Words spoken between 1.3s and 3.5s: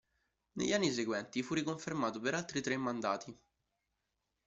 fu riconfermato per altri tre mandati.